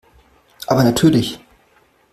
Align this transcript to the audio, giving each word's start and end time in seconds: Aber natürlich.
Aber 0.65 0.83
natürlich. 0.83 1.39